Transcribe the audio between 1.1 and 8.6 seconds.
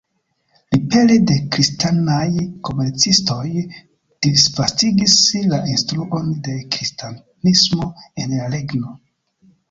de kristanaj komercistoj disvastigis la instruon de kristanismo en la